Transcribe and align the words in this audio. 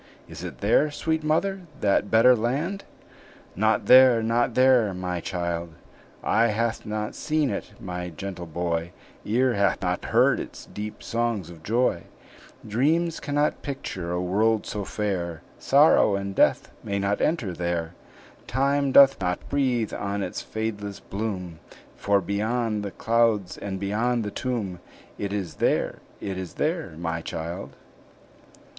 Is 0.27 0.43
it 0.43 0.61
there, 0.61 0.89
sweet 0.89 1.23
mother, 1.23 1.61
that 1.79 2.09
better 2.09 2.35
land?" 2.35 2.85
"Not 3.55 3.85
there, 3.85 4.23
not 4.23 4.55
there, 4.55 4.95
my 4.95 5.19
child!" 5.19 5.75
"Eye 6.23 6.47
hath 6.47 6.87
not 6.87 7.13
seen 7.13 7.51
it, 7.51 7.73
my 7.79 8.09
gentle 8.09 8.47
boy; 8.47 8.93
Ear 9.25 9.53
hath 9.53 9.79
not 9.83 10.05
heard 10.05 10.39
its 10.39 10.65
deep 10.65 11.03
songs 11.03 11.51
of 11.51 11.61
joy; 11.61 12.05
Dreams 12.67 13.19
cannot 13.19 13.61
picture 13.61 14.11
a 14.11 14.19
world 14.19 14.65
so 14.65 14.83
fair, 14.83 15.43
Sorrow 15.59 16.15
and 16.15 16.33
death 16.33 16.71
may 16.83 16.97
not 16.97 17.21
enter 17.21 17.53
there; 17.53 17.93
Time 18.47 18.91
doth 18.91 19.21
not 19.21 19.47
breathe 19.49 19.93
on 19.93 20.23
its 20.23 20.41
fadeless 20.41 20.99
bloom; 20.99 21.59
For 21.95 22.21
beyond 22.21 22.81
the 22.81 22.89
clouds 22.89 23.55
and 23.55 23.79
beyond 23.79 24.23
the 24.23 24.31
tomb, 24.31 24.79
It 25.19 25.31
is 25.31 25.57
there, 25.57 25.99
it 26.19 26.39
is 26.39 26.55
there, 26.55 26.95
my 26.97 27.21
child!" 27.21 27.75